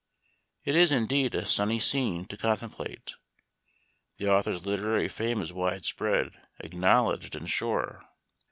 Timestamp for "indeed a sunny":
0.91-1.77